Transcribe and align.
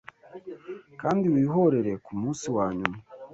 Kandi 1.01 1.25
wihorere 1.35 1.91
kumunsi 2.05 2.45
wanyuma 2.55 2.97